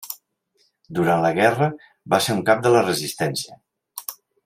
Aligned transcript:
Durant 0.99 1.21
la 1.27 1.31
guerra 1.41 1.69
va 2.15 2.23
ser 2.29 2.39
un 2.39 2.43
cap 2.51 2.67
de 2.67 2.75
la 2.79 2.85
resistència. 2.91 3.63